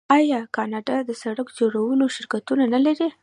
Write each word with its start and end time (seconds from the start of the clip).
آیا 0.17 0.39
کاناډا 0.55 0.97
د 1.03 1.11
سړک 1.21 1.47
جوړولو 1.59 2.05
شرکتونه 2.15 2.63
نلري؟ 2.73 3.09